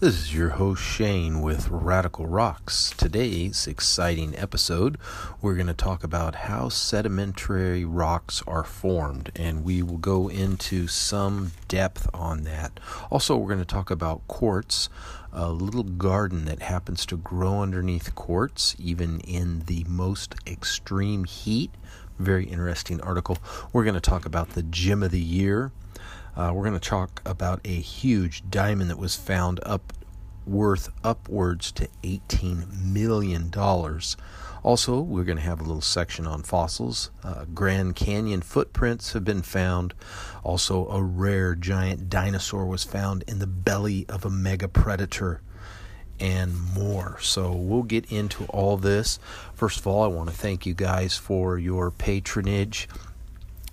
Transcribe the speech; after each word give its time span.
This 0.00 0.14
is 0.14 0.34
your 0.34 0.48
host 0.48 0.82
Shane 0.82 1.42
with 1.42 1.68
Radical 1.68 2.26
Rocks. 2.26 2.94
Today's 2.96 3.66
exciting 3.66 4.34
episode, 4.34 4.96
we're 5.42 5.56
going 5.56 5.66
to 5.66 5.74
talk 5.74 6.02
about 6.02 6.36
how 6.36 6.70
sedimentary 6.70 7.84
rocks 7.84 8.42
are 8.46 8.64
formed, 8.64 9.30
and 9.36 9.62
we 9.62 9.82
will 9.82 9.98
go 9.98 10.28
into 10.28 10.86
some 10.86 11.52
depth 11.68 12.08
on 12.14 12.44
that. 12.44 12.80
Also, 13.10 13.36
we're 13.36 13.48
going 13.48 13.58
to 13.58 13.66
talk 13.66 13.90
about 13.90 14.26
quartz, 14.26 14.88
a 15.34 15.50
little 15.50 15.82
garden 15.82 16.46
that 16.46 16.62
happens 16.62 17.04
to 17.04 17.18
grow 17.18 17.60
underneath 17.60 18.14
quartz, 18.14 18.74
even 18.78 19.20
in 19.20 19.64
the 19.66 19.84
most 19.86 20.34
extreme 20.46 21.24
heat. 21.24 21.72
Very 22.18 22.46
interesting 22.46 23.02
article. 23.02 23.36
We're 23.70 23.84
going 23.84 23.92
to 23.92 24.00
talk 24.00 24.24
about 24.24 24.50
the 24.50 24.62
gem 24.62 25.02
of 25.02 25.10
the 25.10 25.20
year 25.20 25.72
uh, 26.40 26.52
we're 26.54 26.64
going 26.64 26.78
to 26.78 26.88
talk 26.88 27.20
about 27.26 27.60
a 27.66 27.80
huge 27.80 28.42
diamond 28.48 28.88
that 28.88 28.98
was 28.98 29.14
found 29.14 29.60
up 29.62 29.92
worth 30.46 30.88
upwards 31.04 31.70
to 31.70 31.86
$18 32.02 32.82
million. 32.82 33.52
Also, 34.62 35.00
we're 35.02 35.24
going 35.24 35.36
to 35.36 35.44
have 35.44 35.60
a 35.60 35.64
little 35.64 35.82
section 35.82 36.26
on 36.26 36.42
fossils. 36.42 37.10
Uh, 37.22 37.44
Grand 37.52 37.94
Canyon 37.94 38.40
footprints 38.40 39.12
have 39.12 39.22
been 39.22 39.42
found. 39.42 39.92
Also, 40.42 40.88
a 40.88 41.02
rare 41.02 41.54
giant 41.54 42.08
dinosaur 42.08 42.64
was 42.64 42.84
found 42.84 43.22
in 43.28 43.38
the 43.38 43.46
belly 43.46 44.06
of 44.08 44.24
a 44.24 44.30
mega 44.30 44.66
predator, 44.66 45.42
and 46.18 46.58
more. 46.72 47.18
So, 47.20 47.52
we'll 47.52 47.82
get 47.82 48.10
into 48.10 48.44
all 48.46 48.78
this. 48.78 49.18
First 49.52 49.80
of 49.80 49.86
all, 49.86 50.02
I 50.04 50.06
want 50.06 50.30
to 50.30 50.34
thank 50.34 50.64
you 50.64 50.72
guys 50.72 51.18
for 51.18 51.58
your 51.58 51.90
patronage. 51.90 52.88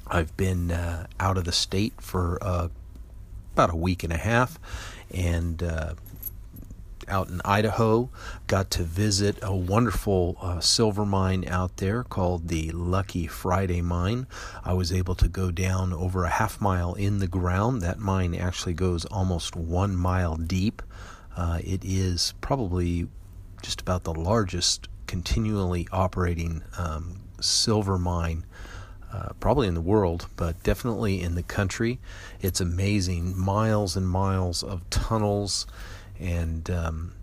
I've 0.10 0.36
been 0.38 0.72
uh, 0.72 1.08
out 1.20 1.38
of 1.38 1.46
the 1.46 1.52
state 1.52 1.94
for 2.00 2.38
uh, 2.42 2.70
about 3.54 3.74
a 3.74 3.76
week 3.76 4.04
and 4.04 4.14
a 4.14 4.18
half, 4.18 4.60
and 5.12 5.62
uh, 5.62 5.94
out 7.08 7.30
in 7.30 7.42
Idaho. 7.44 8.10
Got 8.48 8.70
to 8.72 8.84
visit 8.84 9.38
a 9.42 9.56
wonderful 9.56 10.38
uh, 10.42 10.59
silver 10.59 11.06
mine 11.06 11.46
out 11.48 11.78
there 11.78 12.04
called 12.04 12.48
the 12.48 12.72
Lucky 12.72 13.28
Friday 13.28 13.81
Mine. 13.81 14.28
I 14.64 14.73
was 14.73 14.92
able 14.94 15.16
to 15.16 15.28
go 15.28 15.52
down 15.52 15.94
over 15.94 16.24
a 16.24 16.30
half 16.30 16.62
mile 16.62 16.94
in 16.94 17.20
the 17.20 17.28
ground. 17.28 17.81
That 17.81 18.00
mine 18.00 18.36
actually 18.36 18.74
goes 18.74 19.06
almost 19.06 19.56
one 19.56 19.96
mile 19.96 20.36
deep. 20.36 20.81
Uh, 21.36 21.59
it 21.64 21.84
is 21.84 22.34
probably 22.42 23.08
just 23.62 23.81
about 23.81 24.03
the 24.03 24.14
largest 24.14 24.88
continually 25.08 25.88
operating 25.92 26.64
um, 26.78 27.22
silver 27.40 27.98
mine 27.98 28.46
uh, 29.11 29.30
probably 29.39 29.67
in 29.67 29.73
the 29.73 29.81
world, 29.81 30.27
but 30.36 30.61
definitely 30.63 31.22
in 31.22 31.36
the 31.36 31.44
country. 31.44 32.00
It's 32.41 32.59
amazing. 32.59 33.38
Miles 33.38 33.95
and 33.95 34.08
miles 34.08 34.63
of 34.63 34.88
tunnels 34.89 35.66
and 36.19 36.69
um, 36.69 37.13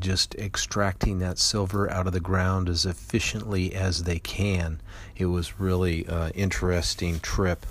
just 0.00 0.34
extracting 0.34 1.20
that 1.20 1.38
silver 1.38 1.90
out 1.90 2.06
of 2.06 2.12
the 2.12 2.20
ground 2.20 2.68
as 2.68 2.84
efficiently 2.84 3.74
as 3.74 4.04
they 4.04 4.18
can. 4.18 4.80
It 5.16 5.26
was 5.26 5.60
really 5.60 6.04
an 6.06 6.32
interesting 6.32 7.20
trip 7.20 7.66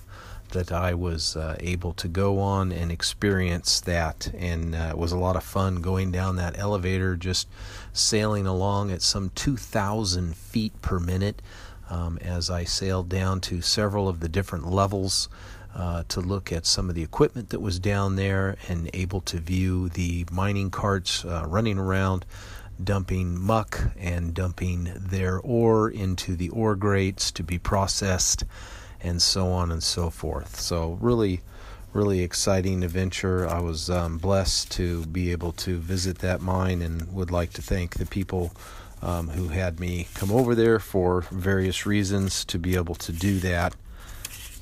that 0.51 0.71
I 0.71 0.93
was 0.93 1.35
uh, 1.35 1.55
able 1.59 1.93
to 1.93 2.07
go 2.07 2.39
on 2.39 2.71
and 2.71 2.91
experience 2.91 3.79
that. 3.81 4.31
And 4.37 4.75
uh, 4.75 4.89
it 4.91 4.97
was 4.97 5.11
a 5.11 5.17
lot 5.17 5.35
of 5.35 5.43
fun 5.43 5.81
going 5.81 6.11
down 6.11 6.35
that 6.37 6.57
elevator, 6.57 7.15
just 7.15 7.47
sailing 7.93 8.45
along 8.45 8.91
at 8.91 9.01
some 9.01 9.31
2,000 9.35 10.35
feet 10.35 10.81
per 10.81 10.99
minute 10.99 11.41
um, 11.91 12.17
as 12.21 12.49
I 12.49 12.63
sailed 12.63 13.09
down 13.09 13.41
to 13.41 13.61
several 13.61 14.07
of 14.07 14.21
the 14.21 14.29
different 14.29 14.65
levels 14.65 15.27
uh, 15.75 16.03
to 16.07 16.21
look 16.21 16.51
at 16.51 16.65
some 16.65 16.89
of 16.89 16.95
the 16.95 17.03
equipment 17.03 17.49
that 17.49 17.59
was 17.59 17.79
down 17.79 18.15
there 18.15 18.55
and 18.67 18.89
able 18.93 19.21
to 19.21 19.37
view 19.37 19.89
the 19.89 20.25
mining 20.31 20.71
carts 20.71 21.23
uh, 21.25 21.45
running 21.47 21.77
around 21.77 22.25
dumping 22.81 23.39
muck 23.39 23.91
and 23.99 24.33
dumping 24.33 24.91
their 24.95 25.39
ore 25.39 25.89
into 25.89 26.35
the 26.35 26.49
ore 26.49 26.75
grates 26.75 27.29
to 27.31 27.43
be 27.43 27.59
processed 27.59 28.43
and 29.01 29.21
so 29.21 29.47
on 29.47 29.71
and 29.71 29.83
so 29.83 30.09
forth. 30.09 30.59
So, 30.59 30.97
really, 31.01 31.41
really 31.93 32.21
exciting 32.21 32.83
adventure. 32.83 33.47
I 33.47 33.59
was 33.59 33.89
um, 33.89 34.17
blessed 34.17 34.71
to 34.73 35.05
be 35.07 35.31
able 35.31 35.51
to 35.53 35.77
visit 35.77 36.19
that 36.19 36.41
mine 36.41 36.81
and 36.81 37.11
would 37.13 37.31
like 37.31 37.51
to 37.53 37.61
thank 37.61 37.95
the 37.95 38.05
people 38.05 38.51
um, 39.01 39.29
who 39.29 39.49
had 39.49 39.79
me 39.79 40.07
come 40.13 40.31
over 40.31 40.55
there 40.55 40.79
for 40.79 41.21
various 41.31 41.85
reasons 41.85 42.45
to 42.45 42.59
be 42.59 42.75
able 42.75 42.95
to 42.95 43.11
do 43.11 43.39
that. 43.39 43.75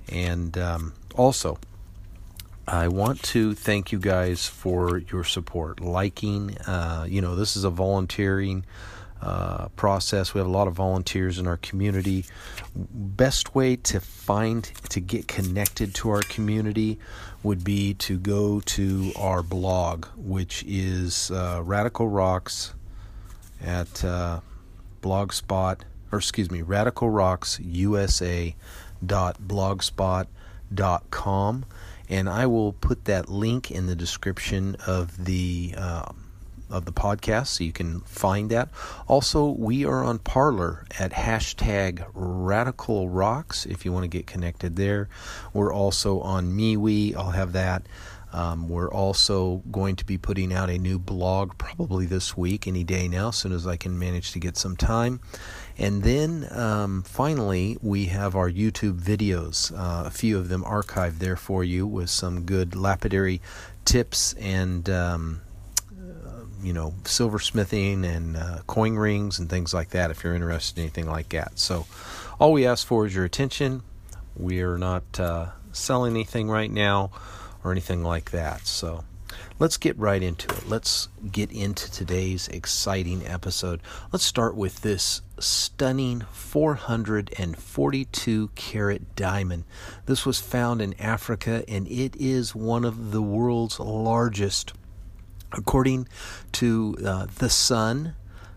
And 0.08 0.58
um, 0.58 0.94
also, 1.16 1.60
I 2.68 2.88
want 2.88 3.22
to 3.24 3.54
thank 3.54 3.92
you 3.92 4.00
guys 4.00 4.48
for 4.48 4.98
your 4.98 5.24
support, 5.24 5.80
liking. 5.80 6.58
Uh, 6.60 7.06
you 7.08 7.22
know, 7.22 7.36
this 7.36 7.56
is 7.56 7.64
a 7.64 7.70
volunteering 7.70 8.64
uh, 9.22 9.68
process. 9.70 10.34
We 10.34 10.40
have 10.40 10.48
a 10.48 10.52
lot 10.52 10.68
of 10.68 10.76
volunteers 10.76 11.40
in 11.40 11.48
our 11.48 11.58
community. 11.58 12.26
Best 12.76 13.54
way 13.54 13.76
to 13.76 14.00
find 14.00 14.64
to 14.90 15.00
get 15.00 15.28
connected 15.28 15.94
to 15.96 16.10
our 16.12 16.22
community 16.22 17.00
would 17.44 17.64
be 17.64 17.96
to 17.96 18.18
go 18.18 18.60
to 18.62 19.12
our 19.18 19.44
blog, 19.44 20.06
which 20.16 20.64
is 20.68 21.32
uh, 21.32 21.62
Radical 21.64 22.08
Rocks 22.08 22.74
at 23.62 24.04
uh, 24.04 24.40
blogspot 25.02 25.82
or 26.12 26.20
excuse 26.20 26.50
me 26.50 26.62
radical 26.62 27.10
rocks 27.10 27.60
usa 27.62 28.56
dot 29.06 29.38
blogspot 29.42 30.28
dot 30.74 31.10
com. 31.12 31.66
And 32.10 32.28
i 32.28 32.48
will 32.48 32.74
put 32.74 33.06
that 33.06 33.30
link 33.30 33.70
in 33.72 33.86
the 33.88 33.96
description 33.96 34.76
of 34.88 35.26
the 35.26 35.76
uh, 35.78 36.12
of 36.70 36.86
the 36.86 36.92
podcast 36.92 37.48
so 37.48 37.64
you 37.64 37.72
can 37.72 38.02
find 38.02 38.52
that. 38.52 38.70
Also 39.08 39.48
we 39.48 39.86
are 39.86 40.04
on 40.04 40.20
parler 40.20 40.86
at 41.00 41.12
hashtag 41.12 42.06
radical 42.14 43.10
rocks 43.10 43.66
if 43.66 43.86
you 43.86 43.92
want 43.92 44.04
to 44.04 44.08
get 44.08 44.28
connected 44.28 44.76
there. 44.76 45.10
We're 45.54 45.74
also 45.74 46.20
on 46.20 46.52
MeWe. 46.52 47.16
I'll 47.16 47.32
have 47.32 47.54
that 47.54 47.88
um, 48.32 48.70
we're 48.70 48.92
also 48.92 49.64
going 49.72 49.96
to 49.96 50.06
be 50.06 50.18
putting 50.18 50.54
out 50.54 50.70
a 50.70 50.78
new 50.78 51.00
blog 51.00 51.58
probably 51.58 52.06
this 52.06 52.38
week, 52.38 52.68
any 52.68 52.84
day 52.84 53.08
now, 53.08 53.30
as 53.30 53.38
soon 53.38 53.52
as 53.52 53.66
I 53.66 53.76
can 53.76 53.98
manage 53.98 54.32
to 54.34 54.40
get 54.40 54.58
some 54.58 54.76
time. 54.76 55.20
And 55.78 56.04
then 56.04 56.48
um, 56.52 57.04
finally, 57.04 57.78
we 57.82 58.06
have 58.06 58.36
our 58.36 58.50
YouTube 58.50 59.02
videos, 59.02 59.72
uh, 59.72 60.06
a 60.06 60.12
few 60.12 60.38
of 60.38 60.50
them 60.50 60.64
archived 60.64 61.20
there 61.20 61.36
for 61.36 61.64
you 61.64 61.88
with 61.88 62.10
some 62.10 62.44
good 62.44 62.76
lapidary 62.76 63.42
tips 63.86 64.34
and. 64.34 64.90
Um, 64.90 65.42
uh, 65.92 66.44
you 66.62 66.74
know, 66.74 66.94
silversmithing 67.04 68.04
and 68.04 68.36
uh, 68.36 68.60
coin 68.68 68.96
rings 68.96 69.40
and 69.40 69.50
things 69.50 69.74
like 69.74 69.90
that 69.92 70.12
if 70.12 70.24
you're 70.24 70.36
interested 70.36 70.78
in 70.78 70.84
anything 70.84 71.08
like 71.08 71.30
that. 71.30 71.58
So, 71.58 71.88
all 72.38 72.52
we 72.52 72.66
ask 72.66 72.86
for 72.86 73.06
is 73.06 73.16
your 73.16 73.24
attention. 73.24 73.82
We 74.36 74.62
are 74.62 74.78
not 74.78 75.20
uh, 75.20 75.48
selling 75.72 76.14
anything 76.14 76.50
right 76.50 76.70
now 76.70 77.12
or 77.64 77.72
anything 77.72 78.04
like 78.04 78.32
that. 78.32 78.68
So 78.68 79.06
let's 79.60 79.78
get 79.78 79.98
right 79.98 80.22
into 80.22 80.54
it. 80.56 80.68
Let's 80.68 81.08
get 81.32 81.52
into 81.52 81.90
today's 81.92 82.48
exciting 82.48 83.26
episode. 83.28 83.82
Let's 84.12 84.26
start 84.26 84.56
with 84.56 84.82
this 84.82 85.22
stunning 85.40 86.22
442 86.32 88.50
carat 88.56 89.16
diamond. 89.16 89.64
This 90.06 90.26
was 90.26 90.40
found 90.40 90.82
in 90.82 91.00
Africa 91.00 91.64
and 91.68 91.88
it 91.88 92.16
is 92.16 92.56
one 92.56 92.86
of 92.86 93.12
the 93.12 93.22
world's 93.22 93.80
largest. 93.80 94.74
According 95.52 96.08
to 96.54 96.96
uh, 97.04 97.26
The 97.40 97.50
Sun, 97.50 98.14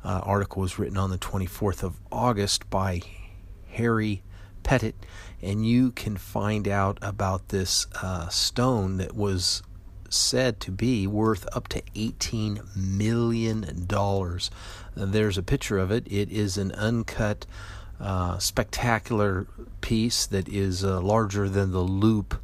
uh, 0.05 0.21
article 0.23 0.63
was 0.63 0.79
written 0.79 0.97
on 0.97 1.11
the 1.11 1.19
24th 1.19 1.83
of 1.83 2.01
August 2.11 2.69
by 2.71 3.03
Harry 3.71 4.23
Pettit, 4.63 4.95
and 5.43 5.67
you 5.67 5.91
can 5.93 6.17
find 6.17 6.69
out 6.69 6.99
about 7.03 7.49
this 7.49 7.87
uh, 8.03 8.29
stone 8.29 8.97
that 8.99 9.15
was 9.15 9.63
said 10.09 10.61
to 10.61 10.71
be 10.71 11.07
worth 11.07 11.47
up 11.55 11.69
to 11.69 11.83
$18 11.95 12.77
million. 12.77 13.89
There's 14.97 15.39
a 15.39 15.43
picture 15.43 15.79
of 15.79 15.91
it. 15.91 16.07
It 16.11 16.31
is 16.31 16.59
an 16.59 16.73
uncut, 16.73 17.47
uh, 18.01 18.39
spectacular 18.39 19.47
piece 19.81 20.27
that 20.27 20.49
is 20.49 20.85
uh, 20.85 21.01
larger 21.01 21.49
than 21.49 21.71
the 21.71 21.85
loupe 21.85 22.35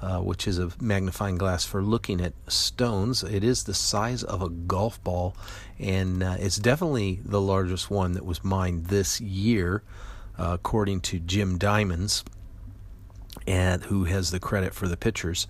uh, 0.00 0.18
which 0.18 0.46
is 0.46 0.58
a 0.58 0.70
magnifying 0.80 1.36
glass 1.36 1.64
for 1.64 1.82
looking 1.82 2.20
at 2.20 2.32
stones. 2.46 3.22
It 3.22 3.42
is 3.42 3.64
the 3.64 3.74
size 3.74 4.22
of 4.22 4.42
a 4.42 4.48
golf 4.48 5.02
ball, 5.02 5.36
and 5.78 6.22
uh, 6.22 6.36
it's 6.38 6.56
definitely 6.56 7.20
the 7.24 7.40
largest 7.40 7.90
one 7.90 8.12
that 8.12 8.24
was 8.24 8.44
mined 8.44 8.86
this 8.86 9.20
year, 9.20 9.82
uh, 10.38 10.50
according 10.52 11.00
to 11.02 11.18
Gem 11.18 11.58
Diamonds, 11.58 12.24
and 13.46 13.84
who 13.84 14.04
has 14.04 14.30
the 14.30 14.40
credit 14.40 14.74
for 14.74 14.88
the 14.88 14.96
pictures 14.96 15.46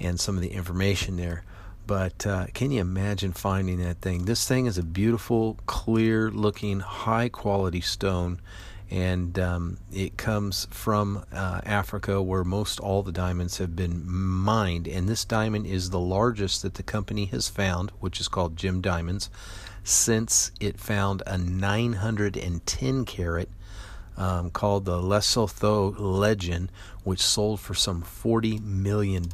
and 0.00 0.18
some 0.18 0.36
of 0.36 0.42
the 0.42 0.52
information 0.52 1.16
there. 1.16 1.44
But 1.86 2.26
uh, 2.26 2.46
can 2.54 2.70
you 2.70 2.80
imagine 2.80 3.32
finding 3.32 3.82
that 3.82 4.00
thing? 4.00 4.24
This 4.24 4.46
thing 4.46 4.66
is 4.66 4.78
a 4.78 4.82
beautiful, 4.82 5.58
clear 5.66 6.30
looking, 6.30 6.80
high 6.80 7.28
quality 7.28 7.80
stone 7.80 8.40
and 8.92 9.38
um, 9.38 9.78
it 9.90 10.18
comes 10.18 10.66
from 10.70 11.24
uh, 11.32 11.62
Africa, 11.64 12.20
where 12.20 12.44
most 12.44 12.78
all 12.78 13.02
the 13.02 13.10
diamonds 13.10 13.56
have 13.56 13.74
been 13.74 14.02
mined. 14.06 14.86
And 14.86 15.08
this 15.08 15.24
diamond 15.24 15.66
is 15.66 15.88
the 15.88 15.98
largest 15.98 16.60
that 16.60 16.74
the 16.74 16.82
company 16.82 17.24
has 17.26 17.48
found, 17.48 17.90
which 18.00 18.20
is 18.20 18.28
called 18.28 18.54
Gem 18.54 18.82
Diamonds, 18.82 19.30
since 19.82 20.52
it 20.60 20.78
found 20.78 21.22
a 21.26 21.38
910 21.38 23.06
carat 23.06 23.48
um, 24.18 24.50
called 24.50 24.84
the 24.84 25.00
Lesotho 25.00 25.94
Legend, 25.98 26.70
which 27.02 27.22
sold 27.22 27.60
for 27.60 27.72
some 27.72 28.02
$40 28.02 28.62
million 28.62 29.24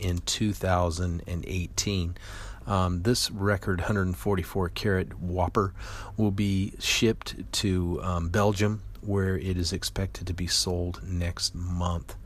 in 0.00 0.18
2018. 0.18 2.16
Um, 2.66 3.02
this 3.02 3.30
record 3.30 3.80
144 3.80 4.68
carat 4.70 5.18
whopper 5.18 5.74
will 6.16 6.30
be 6.30 6.74
shipped 6.78 7.52
to 7.52 8.00
um, 8.02 8.28
Belgium, 8.28 8.82
where 9.00 9.36
it 9.36 9.56
is 9.56 9.72
expected 9.72 10.26
to 10.26 10.34
be 10.34 10.46
sold 10.46 11.00
next 11.04 11.54
month. 11.54 12.16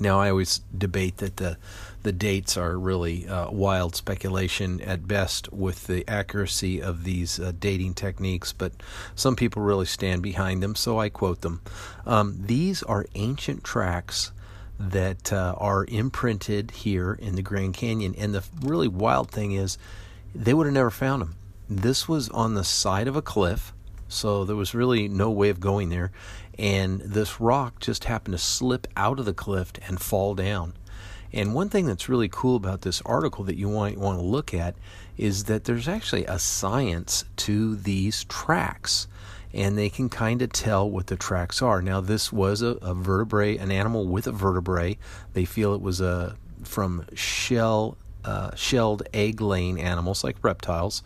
Now, 0.00 0.20
I 0.20 0.30
always 0.30 0.60
debate 0.76 1.18
that 1.18 1.36
the 1.36 1.58
the 2.02 2.12
dates 2.12 2.56
are 2.56 2.76
really 2.76 3.28
uh, 3.28 3.50
wild 3.50 3.94
speculation 3.94 4.80
at 4.80 5.06
best 5.06 5.52
with 5.52 5.86
the 5.86 6.04
accuracy 6.08 6.82
of 6.82 7.04
these 7.04 7.38
uh, 7.38 7.52
dating 7.58 7.94
techniques, 7.94 8.52
but 8.52 8.72
some 9.14 9.36
people 9.36 9.62
really 9.62 9.86
stand 9.86 10.20
behind 10.20 10.62
them, 10.62 10.74
so 10.74 10.98
I 10.98 11.08
quote 11.08 11.42
them. 11.42 11.60
Um, 12.04 12.38
these 12.46 12.82
are 12.82 13.06
ancient 13.14 13.62
tracks 13.62 14.32
that 14.80 15.32
uh, 15.32 15.54
are 15.58 15.84
imprinted 15.84 16.72
here 16.72 17.12
in 17.12 17.36
the 17.36 17.42
Grand 17.42 17.74
Canyon, 17.74 18.16
and 18.18 18.34
the 18.34 18.42
really 18.62 18.88
wild 18.88 19.30
thing 19.30 19.52
is 19.52 19.78
they 20.34 20.54
would 20.54 20.66
have 20.66 20.74
never 20.74 20.90
found 20.90 21.22
them. 21.22 21.36
This 21.68 22.08
was 22.08 22.28
on 22.30 22.54
the 22.54 22.64
side 22.64 23.06
of 23.06 23.14
a 23.14 23.22
cliff, 23.22 23.72
so 24.12 24.44
there 24.44 24.56
was 24.56 24.74
really 24.74 25.08
no 25.08 25.30
way 25.30 25.48
of 25.48 25.60
going 25.60 25.88
there 25.88 26.12
and 26.58 27.00
this 27.00 27.40
rock 27.40 27.80
just 27.80 28.04
happened 28.04 28.32
to 28.32 28.38
slip 28.38 28.86
out 28.96 29.18
of 29.18 29.24
the 29.24 29.34
cliff 29.34 29.72
and 29.86 30.00
fall 30.00 30.34
down. 30.34 30.74
And 31.32 31.54
one 31.54 31.70
thing 31.70 31.86
that's 31.86 32.08
really 32.08 32.28
cool 32.28 32.56
about 32.56 32.82
this 32.82 33.00
article 33.06 33.44
that 33.44 33.56
you 33.56 33.68
might 33.68 33.96
want 33.96 34.18
to 34.18 34.24
look 34.24 34.52
at 34.52 34.76
is 35.16 35.44
that 35.44 35.64
there's 35.64 35.88
actually 35.88 36.26
a 36.26 36.38
science 36.38 37.24
to 37.36 37.76
these 37.76 38.24
tracks. 38.24 39.08
And 39.54 39.76
they 39.76 39.90
can 39.90 40.08
kind 40.08 40.40
of 40.40 40.52
tell 40.52 40.88
what 40.88 41.08
the 41.08 41.16
tracks 41.16 41.60
are. 41.60 41.82
Now, 41.82 42.00
this 42.00 42.32
was 42.32 42.62
a, 42.62 42.78
a 42.80 42.94
vertebrae, 42.94 43.56
an 43.58 43.70
animal 43.70 44.06
with 44.06 44.26
a 44.26 44.32
vertebrae. 44.32 44.96
They 45.34 45.44
feel 45.44 45.74
it 45.74 45.82
was 45.82 46.00
a 46.00 46.36
from 46.64 47.06
shell, 47.14 47.98
uh, 48.24 48.54
shelled 48.54 49.02
egg-laying 49.12 49.80
animals 49.80 50.24
like 50.24 50.36
reptiles 50.42 51.02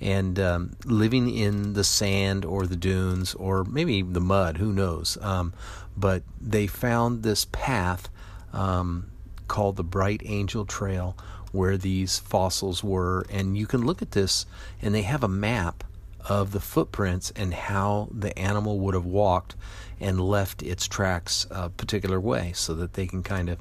and 0.00 0.38
um, 0.38 0.76
living 0.84 1.28
in 1.34 1.72
the 1.72 1.84
sand 1.84 2.44
or 2.44 2.66
the 2.66 2.76
dunes 2.76 3.34
or 3.34 3.64
maybe 3.64 4.02
the 4.02 4.20
mud, 4.20 4.58
who 4.58 4.72
knows. 4.72 5.18
Um, 5.20 5.52
but 5.96 6.22
they 6.40 6.66
found 6.66 7.22
this 7.22 7.46
path 7.46 8.08
um, 8.52 9.10
called 9.48 9.76
the 9.76 9.84
Bright 9.84 10.22
Angel 10.24 10.64
Trail 10.64 11.16
where 11.52 11.76
these 11.76 12.18
fossils 12.18 12.84
were. 12.84 13.24
And 13.30 13.56
you 13.56 13.66
can 13.66 13.84
look 13.84 14.02
at 14.02 14.12
this, 14.12 14.46
and 14.80 14.94
they 14.94 15.02
have 15.02 15.24
a 15.24 15.28
map 15.28 15.84
of 16.28 16.52
the 16.52 16.60
footprints 16.60 17.32
and 17.34 17.54
how 17.54 18.08
the 18.12 18.38
animal 18.38 18.78
would 18.80 18.94
have 18.94 19.06
walked 19.06 19.56
and 20.00 20.20
left 20.20 20.62
its 20.62 20.86
tracks 20.86 21.46
a 21.50 21.70
particular 21.70 22.20
way 22.20 22.52
so 22.54 22.74
that 22.74 22.92
they 22.92 23.06
can 23.06 23.22
kind 23.22 23.48
of 23.48 23.58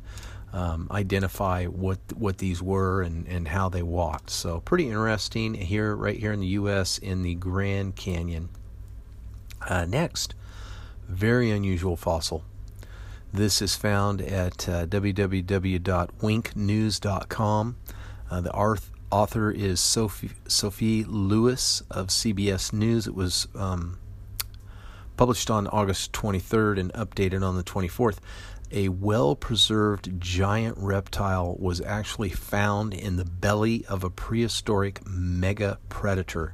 um, 0.57 0.87
identify 0.89 1.65
what 1.65 1.99
what 2.17 2.39
these 2.39 2.63
were 2.63 3.03
and, 3.03 3.27
and 3.27 3.49
how 3.49 3.69
they 3.69 3.83
walked. 3.83 4.31
So 4.31 4.61
pretty 4.61 4.87
interesting 4.87 5.53
here, 5.53 5.95
right 5.95 6.17
here 6.17 6.33
in 6.33 6.39
the 6.39 6.47
U.S. 6.47 6.97
in 6.97 7.21
the 7.21 7.35
Grand 7.35 7.95
Canyon. 7.95 8.49
Uh, 9.61 9.85
next, 9.85 10.33
very 11.07 11.51
unusual 11.51 11.95
fossil. 11.95 12.43
This 13.31 13.61
is 13.61 13.75
found 13.75 14.19
at 14.19 14.67
uh, 14.67 14.87
www.winknews.com. 14.87 17.77
Uh, 18.31 18.41
the 18.41 18.51
arth- 18.51 18.91
author 19.11 19.51
is 19.51 19.79
Sophie, 19.79 20.31
Sophie 20.47 21.03
Lewis 21.03 21.83
of 21.91 22.07
CBS 22.07 22.73
News. 22.73 23.05
It 23.05 23.13
was 23.13 23.47
um, 23.53 23.99
published 25.17 25.51
on 25.51 25.67
August 25.67 26.13
23rd 26.13 26.79
and 26.79 26.91
updated 26.93 27.47
on 27.47 27.57
the 27.57 27.63
24th 27.63 28.17
a 28.71 28.89
well 28.89 29.35
preserved 29.35 30.19
giant 30.19 30.77
reptile 30.77 31.55
was 31.59 31.81
actually 31.81 32.29
found 32.29 32.93
in 32.93 33.15
the 33.15 33.25
belly 33.25 33.85
of 33.87 34.03
a 34.03 34.09
prehistoric 34.09 35.05
mega 35.05 35.79
predator. 35.89 36.53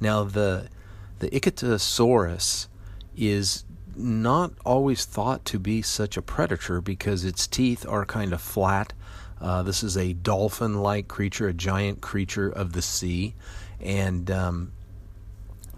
Now, 0.00 0.24
the, 0.24 0.68
the 1.18 1.30
Ichthyosaurus 1.30 2.68
is 3.16 3.64
not 3.96 4.52
always 4.64 5.04
thought 5.04 5.44
to 5.46 5.58
be 5.58 5.82
such 5.82 6.16
a 6.16 6.22
predator 6.22 6.80
because 6.80 7.24
its 7.24 7.46
teeth 7.46 7.84
are 7.88 8.06
kind 8.06 8.32
of 8.32 8.40
flat. 8.40 8.92
Uh, 9.40 9.62
this 9.62 9.82
is 9.82 9.96
a 9.96 10.12
dolphin 10.12 10.80
like 10.80 11.08
creature, 11.08 11.48
a 11.48 11.52
giant 11.52 12.00
creature 12.00 12.48
of 12.48 12.72
the 12.72 12.82
sea. 12.82 13.34
And 13.80 14.30
um, 14.30 14.72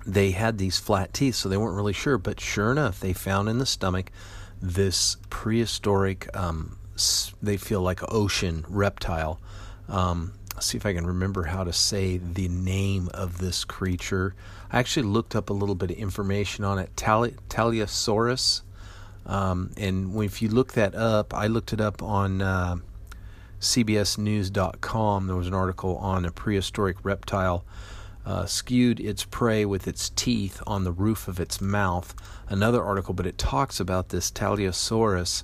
they 0.06 0.32
had 0.32 0.58
these 0.58 0.78
flat 0.78 1.12
teeth, 1.14 1.34
so 1.34 1.48
they 1.48 1.56
weren't 1.56 1.76
really 1.76 1.92
sure. 1.92 2.18
But 2.18 2.40
sure 2.40 2.70
enough, 2.70 3.00
they 3.00 3.12
found 3.12 3.48
in 3.48 3.58
the 3.58 3.66
stomach 3.66 4.10
this 4.60 5.16
prehistoric, 5.30 6.28
um, 6.36 6.78
they 7.42 7.56
feel 7.56 7.80
like 7.80 8.00
ocean 8.12 8.64
reptile. 8.68 9.40
Um, 9.88 10.34
see 10.58 10.76
if 10.76 10.84
I 10.84 10.92
can 10.92 11.06
remember 11.06 11.44
how 11.44 11.64
to 11.64 11.72
say 11.72 12.18
the 12.18 12.48
name 12.48 13.08
of 13.14 13.38
this 13.38 13.64
creature. 13.64 14.34
I 14.70 14.78
actually 14.78 15.06
looked 15.06 15.34
up 15.34 15.50
a 15.50 15.52
little 15.52 15.74
bit 15.74 15.90
of 15.90 15.96
information 15.96 16.64
on 16.64 16.78
it. 16.78 16.94
Tali- 16.96 17.36
Taliasaurus. 17.48 18.62
Um, 19.26 19.70
and 19.76 20.22
if 20.22 20.42
you 20.42 20.48
look 20.48 20.72
that 20.74 20.94
up, 20.94 21.34
I 21.34 21.46
looked 21.46 21.72
it 21.72 21.80
up 21.80 22.02
on 22.02 22.42
uh, 22.42 22.76
CBSNews.com. 23.60 25.26
There 25.26 25.36
was 25.36 25.46
an 25.46 25.54
article 25.54 25.96
on 25.96 26.24
a 26.24 26.30
prehistoric 26.30 26.96
reptile 27.04 27.64
uh, 28.24 28.46
skewed 28.46 29.00
its 29.00 29.24
prey 29.24 29.64
with 29.64 29.88
its 29.88 30.10
teeth 30.10 30.62
on 30.66 30.84
the 30.84 30.92
roof 30.92 31.28
of 31.28 31.40
its 31.40 31.60
mouth. 31.60 32.14
Another 32.48 32.82
article, 32.82 33.14
but 33.14 33.26
it 33.26 33.38
talks 33.38 33.80
about 33.80 34.10
this 34.10 34.30
Taliasaurus 34.30 35.42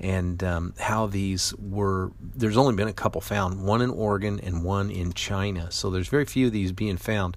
and 0.00 0.44
um, 0.44 0.74
how 0.78 1.06
these 1.06 1.54
were. 1.56 2.12
There's 2.20 2.56
only 2.56 2.74
been 2.76 2.88
a 2.88 2.92
couple 2.92 3.20
found, 3.20 3.64
one 3.64 3.82
in 3.82 3.90
Oregon 3.90 4.40
and 4.40 4.62
one 4.62 4.90
in 4.90 5.12
China. 5.12 5.70
So 5.70 5.90
there's 5.90 6.08
very 6.08 6.24
few 6.24 6.46
of 6.46 6.52
these 6.52 6.72
being 6.72 6.96
found, 6.96 7.36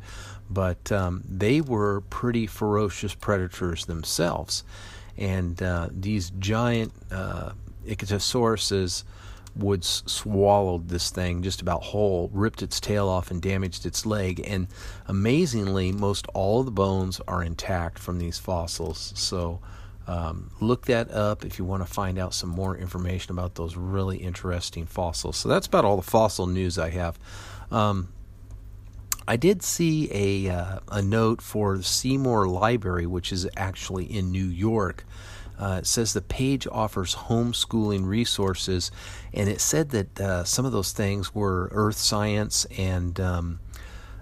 but 0.49 0.91
um, 0.91 1.23
they 1.27 1.61
were 1.61 2.01
pretty 2.01 2.45
ferocious 2.45 3.15
predators 3.15 3.85
themselves. 3.85 4.63
And 5.17 5.61
uh, 5.61 5.89
these 5.91 6.31
giant 6.31 6.93
uh, 7.11 7.51
Ichthyosauruses 7.85 9.03
would 9.55 9.83
swallowed 9.83 10.89
this 10.89 11.09
thing 11.09 11.41
just 11.41 11.61
about 11.61 11.83
whole, 11.83 12.29
ripped 12.33 12.61
its 12.61 12.79
tail 12.79 13.07
off, 13.07 13.31
and 13.31 13.41
damaged 13.41 13.85
its 13.85 14.05
leg. 14.05 14.41
And 14.45 14.67
amazingly, 15.07 15.91
most 15.91 16.27
all 16.33 16.61
of 16.61 16.65
the 16.65 16.71
bones 16.71 17.21
are 17.27 17.43
intact 17.43 17.99
from 17.99 18.19
these 18.19 18.39
fossils. 18.39 19.13
So 19.15 19.59
um, 20.07 20.51
look 20.59 20.85
that 20.87 21.11
up 21.11 21.45
if 21.45 21.59
you 21.59 21.65
want 21.65 21.85
to 21.85 21.91
find 21.91 22.17
out 22.17 22.33
some 22.33 22.49
more 22.49 22.75
information 22.75 23.31
about 23.31 23.55
those 23.55 23.75
really 23.75 24.17
interesting 24.17 24.85
fossils. 24.85 25.37
So 25.37 25.49
that's 25.49 25.67
about 25.67 25.85
all 25.85 25.95
the 25.95 26.01
fossil 26.01 26.47
news 26.47 26.77
I 26.77 26.89
have. 26.89 27.19
Um, 27.69 28.09
I 29.27 29.37
did 29.37 29.61
see 29.63 30.09
a 30.11 30.51
uh, 30.53 30.79
a 30.89 31.01
note 31.01 31.41
for 31.41 31.77
the 31.77 31.83
Seymour 31.83 32.47
Library, 32.47 33.05
which 33.05 33.31
is 33.31 33.47
actually 33.55 34.05
in 34.05 34.31
New 34.31 34.45
York. 34.45 35.05
Uh, 35.61 35.77
it 35.77 35.85
says 35.85 36.13
the 36.13 36.21
page 36.21 36.67
offers 36.71 37.13
homeschooling 37.13 38.05
resources, 38.05 38.89
and 39.31 39.47
it 39.47 39.61
said 39.61 39.91
that 39.91 40.19
uh, 40.19 40.43
some 40.43 40.65
of 40.65 40.71
those 40.71 40.91
things 40.91 41.35
were 41.35 41.69
earth 41.71 41.97
science 41.97 42.65
and 42.77 43.19
um, 43.19 43.59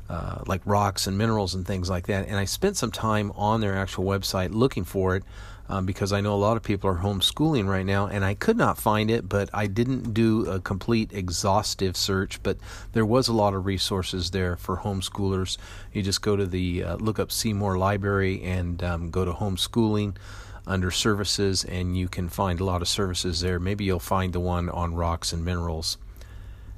uh, 0.09 0.41
like 0.47 0.61
rocks 0.65 1.07
and 1.07 1.17
minerals 1.17 1.55
and 1.55 1.65
things 1.65 1.89
like 1.89 2.07
that. 2.07 2.27
And 2.27 2.35
I 2.35 2.43
spent 2.43 2.75
some 2.75 2.91
time 2.91 3.31
on 3.35 3.61
their 3.61 3.77
actual 3.77 4.03
website 4.03 4.53
looking 4.53 4.83
for 4.83 5.15
it 5.15 5.23
um, 5.69 5.85
because 5.85 6.11
I 6.11 6.19
know 6.19 6.33
a 6.33 6.35
lot 6.35 6.57
of 6.57 6.63
people 6.63 6.89
are 6.89 6.97
homeschooling 6.97 7.67
right 7.67 7.85
now, 7.85 8.07
and 8.07 8.25
I 8.25 8.33
could 8.33 8.57
not 8.57 8.77
find 8.77 9.09
it, 9.09 9.29
but 9.29 9.49
I 9.53 9.67
didn't 9.67 10.13
do 10.13 10.45
a 10.45 10.59
complete 10.59 11.13
exhaustive 11.13 11.95
search. 11.95 12.43
But 12.43 12.57
there 12.91 13.05
was 13.05 13.29
a 13.29 13.33
lot 13.33 13.53
of 13.53 13.65
resources 13.65 14.31
there 14.31 14.57
for 14.57 14.77
homeschoolers. 14.77 15.57
You 15.93 16.01
just 16.01 16.21
go 16.21 16.35
to 16.35 16.45
the 16.45 16.83
uh, 16.83 16.95
look 16.97 17.17
up 17.17 17.31
Seymour 17.31 17.77
Library 17.77 18.43
and 18.43 18.83
um, 18.83 19.09
go 19.11 19.23
to 19.23 19.31
homeschooling 19.31 20.15
under 20.69 20.91
services, 20.91 21.65
and 21.65 21.97
you 21.97 22.07
can 22.07 22.29
find 22.29 22.59
a 22.59 22.63
lot 22.63 22.83
of 22.83 22.87
services 22.87 23.41
there. 23.41 23.59
Maybe 23.59 23.83
you'll 23.83 23.99
find 23.99 24.31
the 24.31 24.39
one 24.39 24.69
on 24.69 24.93
rocks 24.93 25.33
and 25.33 25.43
minerals. 25.43 25.97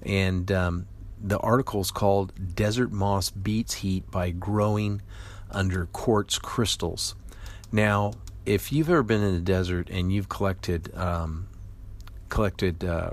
And 0.00 0.52
um, 0.52 0.86
the 1.20 1.38
article 1.40 1.80
is 1.80 1.90
called 1.90 2.54
Desert 2.54 2.90
Moss 2.90 3.28
Beats 3.30 3.74
Heat 3.74 4.10
by 4.10 4.30
Growing 4.30 5.02
Under 5.50 5.84
Quartz 5.86 6.38
Crystals. 6.38 7.14
Now, 7.70 8.12
if 8.48 8.72
you've 8.72 8.88
ever 8.88 9.02
been 9.02 9.22
in 9.22 9.34
the 9.34 9.40
desert 9.40 9.90
and 9.90 10.10
you've 10.10 10.28
collected 10.28 10.94
um, 10.96 11.48
collected 12.30 12.82
uh, 12.82 13.10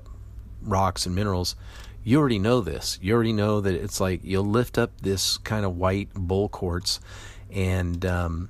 rocks 0.61 1.05
and 1.05 1.13
minerals, 1.13 1.57
you 2.05 2.17
already 2.17 2.39
know 2.39 2.61
this. 2.61 2.97
You 3.01 3.13
already 3.13 3.33
know 3.33 3.59
that 3.59 3.73
it's 3.73 3.99
like 3.99 4.21
you'll 4.23 4.45
lift 4.45 4.77
up 4.77 4.91
this 5.01 5.37
kind 5.39 5.65
of 5.65 5.75
white 5.75 6.09
bull 6.13 6.47
quartz, 6.47 7.01
and 7.51 8.05
um, 8.05 8.49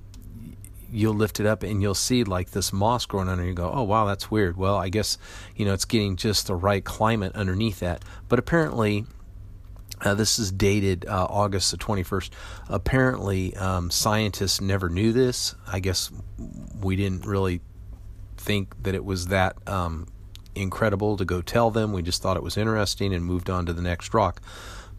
you'll 0.91 1.15
lift 1.15 1.39
it 1.39 1.47
up 1.47 1.63
and 1.63 1.81
you'll 1.81 1.95
see 1.95 2.23
like 2.23 2.51
this 2.51 2.71
moss 2.71 3.07
growing 3.07 3.29
under. 3.29 3.43
You 3.43 3.53
go, 3.53 3.71
oh 3.73 3.83
wow, 3.83 4.05
that's 4.05 4.29
weird. 4.29 4.55
Well, 4.55 4.75
I 4.75 4.89
guess 4.89 5.17
you 5.55 5.65
know 5.65 5.73
it's 5.73 5.85
getting 5.85 6.15
just 6.15 6.45
the 6.45 6.55
right 6.55 6.83
climate 6.83 7.33
underneath 7.33 7.79
that. 7.79 8.05
But 8.29 8.37
apparently, 8.37 9.05
uh, 10.01 10.13
this 10.13 10.39
is 10.39 10.51
dated 10.51 11.05
uh, 11.05 11.27
August 11.29 11.71
the 11.71 11.77
21st. 11.77 12.29
Apparently, 12.69 13.55
um, 13.55 13.89
scientists 13.89 14.61
never 14.61 14.89
knew 14.89 15.13
this. 15.13 15.55
I 15.67 15.79
guess 15.79 16.11
we 16.81 16.95
didn't 16.95 17.25
really 17.25 17.61
think 18.37 18.83
that 18.83 18.95
it 18.95 19.03
was 19.03 19.27
that 19.27 19.55
um, 19.67 20.07
incredible 20.53 21.17
to 21.17 21.25
go 21.25 21.41
tell 21.41 21.71
them. 21.71 21.93
We 21.93 22.01
just 22.01 22.21
thought 22.21 22.37
it 22.37 22.43
was 22.43 22.57
interesting 22.57 23.13
and 23.13 23.23
moved 23.23 23.49
on 23.49 23.65
to 23.65 23.73
the 23.73 23.81
next 23.81 24.13
rock. 24.13 24.41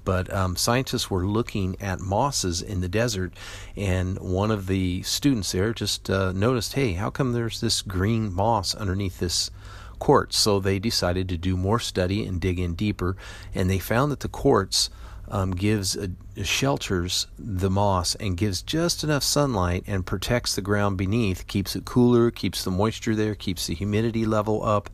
But 0.04 0.32
um, 0.32 0.54
scientists 0.54 1.10
were 1.10 1.26
looking 1.26 1.76
at 1.80 1.98
mosses 1.98 2.62
in 2.62 2.80
the 2.80 2.88
desert, 2.88 3.32
and 3.74 4.16
one 4.20 4.52
of 4.52 4.68
the 4.68 5.02
students 5.02 5.50
there 5.50 5.74
just 5.74 6.08
uh, 6.08 6.30
noticed, 6.30 6.74
hey, 6.74 6.92
how 6.92 7.10
come 7.10 7.32
there's 7.32 7.60
this 7.60 7.82
green 7.82 8.32
moss 8.32 8.72
underneath 8.72 9.18
this 9.18 9.50
quartz? 9.98 10.36
So 10.36 10.60
they 10.60 10.78
decided 10.78 11.28
to 11.28 11.36
do 11.36 11.56
more 11.56 11.80
study 11.80 12.24
and 12.26 12.40
dig 12.40 12.58
in 12.58 12.74
deeper, 12.74 13.16
and 13.54 13.68
they 13.70 13.78
found 13.78 14.12
that 14.12 14.20
the 14.20 14.28
quartz 14.28 14.90
um, 15.28 15.52
gives 15.52 15.96
uh, 15.96 16.08
shelters 16.42 17.26
the 17.38 17.70
moss 17.70 18.14
and 18.16 18.36
gives 18.36 18.62
just 18.62 19.02
enough 19.02 19.22
sunlight 19.22 19.84
and 19.86 20.06
protects 20.06 20.54
the 20.54 20.62
ground 20.62 20.96
beneath, 20.96 21.46
keeps 21.46 21.74
it 21.74 21.84
cooler, 21.84 22.30
keeps 22.30 22.64
the 22.64 22.70
moisture 22.70 23.14
there, 23.14 23.34
keeps 23.34 23.66
the 23.66 23.74
humidity 23.74 24.24
level 24.24 24.64
up, 24.64 24.90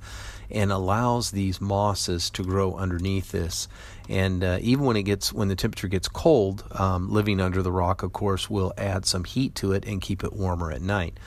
and 0.51 0.71
allows 0.71 1.31
these 1.31 1.61
mosses 1.61 2.31
to 2.31 2.43
grow 2.43 2.75
underneath 2.75 3.33
this. 3.33 3.69
And 4.09 4.45
uh, 4.45 4.59
even 4.61 4.85
when 4.85 4.97
it 4.97 5.05
gets 5.05 5.33
when 5.33 5.49
the 5.49 5.57
temperature 5.57 5.89
gets 5.89 6.09
cold, 6.09 6.65
um, 6.73 7.11
living 7.11 7.41
under 7.41 7.63
the 7.63 7.73
rock, 7.73 8.03
of 8.03 8.13
course, 8.13 8.51
will 8.51 8.73
add 8.77 9.07
some 9.07 9.25
heat 9.25 9.55
to 9.57 9.73
it 9.73 9.85
and 9.87 10.01
keep 10.01 10.23
it 10.25 10.33
warmer 10.33 10.71
at 10.71 10.83
night. 10.83 11.19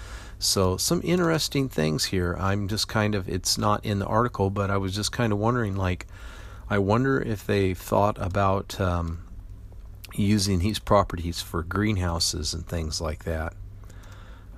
So 0.46 0.78
some 0.78 1.02
interesting 1.04 1.70
things 1.70 2.06
here. 2.06 2.36
I'm 2.40 2.68
just 2.68 2.88
kind 2.88 3.16
of 3.16 3.28
it's 3.28 3.58
not 3.58 3.84
in 3.84 4.00
the 4.00 4.06
article, 4.06 4.50
but 4.50 4.70
I 4.70 4.78
was 4.78 4.94
just 4.96 5.12
kind 5.12 5.34
of 5.34 5.40
wondering, 5.40 5.76
like, 5.76 6.08
I 6.70 6.78
wonder 6.78 7.22
if 7.22 7.46
they 7.46 7.74
thought 7.74 8.18
about 8.20 8.80
um, 8.80 9.24
using 10.14 10.60
these 10.60 10.80
properties 10.80 11.42
for 11.42 11.64
greenhouses 11.64 12.54
and 12.54 12.66
things 12.66 13.02
like 13.02 13.24
that. 13.26 13.54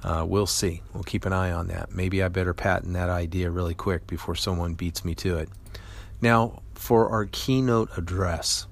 Uh, 0.04 0.26
we'll 0.28 0.46
see. 0.46 0.82
We'll 0.94 1.04
keep 1.04 1.26
an 1.26 1.34
eye 1.34 1.52
on 1.52 1.68
that. 1.68 1.92
Maybe 1.92 2.22
I 2.22 2.28
better 2.28 2.54
patent 2.54 2.94
that 2.94 3.10
idea 3.10 3.50
really 3.50 3.74
quick 3.74 4.08
before 4.08 4.36
someone 4.36 4.76
beats 4.76 5.04
me 5.04 5.16
to 5.16 5.38
it. 5.38 5.50
Now, 6.22 6.62
for 6.76 7.10
our 7.10 7.26
keynote 7.26 7.90
address, 7.98 8.68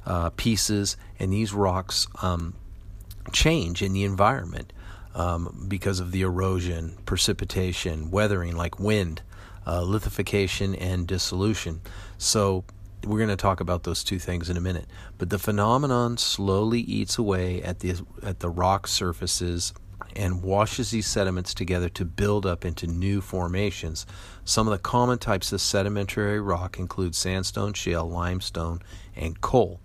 uh, 0.07 0.31
pieces. 0.31 0.97
And 1.19 1.33
these 1.33 1.53
rocks 1.53 2.07
um, 2.23 2.55
change 3.33 3.83
in 3.83 3.93
the 3.93 4.05
environment 4.05 4.73
um, 5.15 5.67
because 5.69 5.99
of 5.99 6.13
the 6.13 6.23
erosion, 6.23 6.97
precipitation, 7.07 8.11
weathering, 8.11 8.57
like 8.57 8.79
wind, 8.79 9.23
uh, 9.67 9.83
lithification, 9.83 10.75
and 10.77 11.07
dissolution. 11.07 11.81
So 12.19 12.65
we're 13.05 13.19
going 13.19 13.29
to 13.29 13.37
talk 13.37 13.61
about 13.61 13.85
those 13.85 14.05
two 14.05 14.19
things 14.19 14.51
in 14.51 14.57
a 14.57 14.61
minute. 14.61 14.87
But 15.19 15.31
the 15.31 15.39
phenomenon 15.39 16.17
slowly 16.17 16.81
eats 16.81 17.19
away 17.19 17.63
at 17.63 17.81
the 17.81 17.95
at 18.23 18.41
the 18.41 18.51
rock 18.51 18.87
surfaces 18.87 19.73
and 20.17 20.43
washes 20.43 20.91
these 20.91 21.07
sediments 21.07 21.55
together 21.55 21.89
to 21.89 22.05
build 22.05 22.47
up 22.47 22.65
into 22.65 22.87
new 22.87 23.21
formations. 23.21 24.07
Some 24.45 24.67
of 24.67 24.73
the 24.73 24.79
common 24.79 25.19
types 25.19 25.53
of 25.53 25.61
sedimentary 25.61 26.41
rock 26.41 26.79
include 26.79 27.15
sandstone, 27.15 27.73
shale, 27.75 28.09
limestone, 28.09 28.81
and 29.15 29.41
coal. 29.41 29.81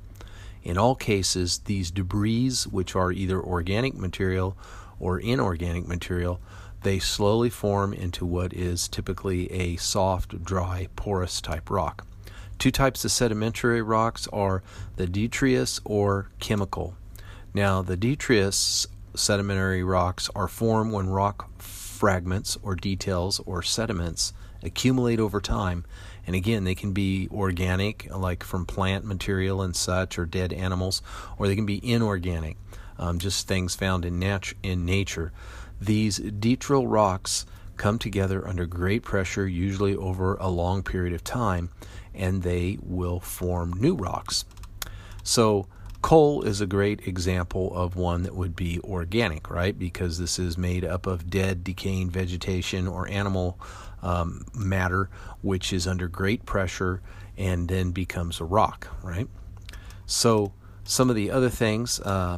In 0.63 0.77
all 0.77 0.95
cases, 0.95 1.59
these 1.59 1.91
debris, 1.91 2.55
which 2.69 2.95
are 2.95 3.11
either 3.11 3.39
organic 3.39 3.93
material 3.93 4.57
or 4.99 5.19
inorganic 5.19 5.87
material, 5.87 6.41
they 6.81 6.97
slowly 6.99 7.49
form 7.49 7.93
into 7.93 8.25
what 8.25 8.53
is 8.53 8.87
typically 8.87 9.51
a 9.51 9.75
soft, 9.75 10.43
dry, 10.43 10.87
porous 10.95 11.39
type 11.39 11.69
rock. 11.69 12.05
Two 12.57 12.71
types 12.71 13.05
of 13.05 13.11
sedimentary 13.11 13.81
rocks 13.81 14.27
are 14.33 14.63
the 14.95 15.07
detritus 15.07 15.79
or 15.83 16.29
chemical. 16.39 16.95
Now, 17.53 17.81
the 17.81 17.97
detritus 17.97 18.87
sedimentary 19.13 19.83
rocks 19.83 20.29
are 20.35 20.47
formed 20.47 20.91
when 20.91 21.09
rock 21.09 21.49
fragments 21.61 22.57
or 22.61 22.75
details 22.75 23.39
or 23.45 23.61
sediments 23.61 24.33
accumulate 24.63 25.19
over 25.19 25.39
time. 25.39 25.85
And 26.27 26.35
again, 26.35 26.63
they 26.63 26.75
can 26.75 26.91
be 26.91 27.29
organic, 27.31 28.13
like 28.13 28.43
from 28.43 28.65
plant 28.65 29.05
material 29.05 29.61
and 29.61 29.75
such, 29.75 30.17
or 30.17 30.25
dead 30.25 30.51
animals, 30.51 31.01
or 31.37 31.47
they 31.47 31.55
can 31.55 31.65
be 31.65 31.87
inorganic, 31.87 32.57
um, 32.97 33.19
just 33.19 33.47
things 33.47 33.75
found 33.75 34.05
in, 34.05 34.19
nat- 34.19 34.53
in 34.63 34.85
nature. 34.85 35.31
These 35.79 36.19
detrital 36.19 36.85
rocks 36.87 37.45
come 37.77 37.99
together 37.99 38.47
under 38.47 38.65
great 38.65 39.03
pressure, 39.03 39.47
usually 39.47 39.95
over 39.95 40.35
a 40.35 40.49
long 40.49 40.83
period 40.83 41.13
of 41.13 41.23
time, 41.23 41.69
and 42.13 42.43
they 42.43 42.77
will 42.81 43.19
form 43.19 43.73
new 43.73 43.95
rocks. 43.95 44.45
So, 45.23 45.67
coal 46.01 46.43
is 46.43 46.61
a 46.61 46.67
great 46.67 47.07
example 47.07 47.75
of 47.75 47.95
one 47.95 48.23
that 48.23 48.35
would 48.35 48.55
be 48.55 48.79
organic, 48.83 49.49
right? 49.49 49.77
Because 49.77 50.19
this 50.19 50.37
is 50.37 50.57
made 50.57 50.85
up 50.85 51.07
of 51.07 51.29
dead, 51.29 51.63
decaying 51.63 52.11
vegetation 52.11 52.87
or 52.87 53.07
animal 53.07 53.59
um, 54.03 54.45
matter, 54.53 55.09
which 55.41 55.73
is 55.73 55.87
under 55.87 56.07
great 56.07 56.45
pressure 56.45 57.01
and 57.37 57.67
then 57.67 57.91
becomes 57.91 58.39
a 58.39 58.45
rock, 58.45 58.87
right? 59.01 59.27
So, 60.05 60.53
some 60.83 61.09
of 61.09 61.15
the 61.15 61.31
other 61.31 61.49
things, 61.49 61.99
uh, 62.01 62.37